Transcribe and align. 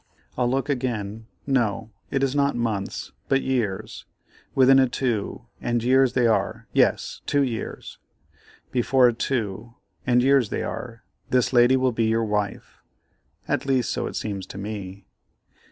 I'll 0.35 0.49
look 0.49 0.67
again; 0.67 1.27
no, 1.45 1.91
it 2.09 2.23
is 2.23 2.33
not 2.35 2.55
months, 2.55 3.11
but 3.29 3.43
years; 3.43 4.05
within 4.55 4.79
a 4.79 4.89
2 4.89 5.45
and 5.61 5.83
years 5.83 6.13
they 6.13 6.25
are, 6.25 6.65
yes, 6.73 7.21
2 7.27 7.43
years; 7.43 7.99
before 8.71 9.07
a 9.09 9.13
2, 9.13 9.75
and 10.07 10.23
years 10.23 10.49
they 10.49 10.63
are, 10.63 11.03
this 11.29 11.53
lady 11.53 11.77
will 11.77 11.91
be 11.91 12.05
your 12.05 12.25
wife—at 12.25 13.67
least, 13.67 13.91
so 13.91 14.07
it 14.07 14.15
seems 14.15 14.47
to 14.47 14.57
me. 14.57 15.05